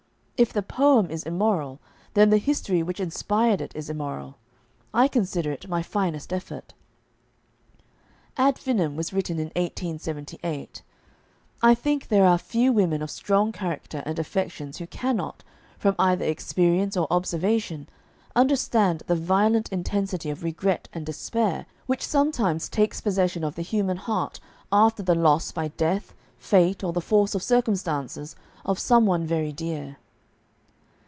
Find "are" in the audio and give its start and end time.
12.25-12.39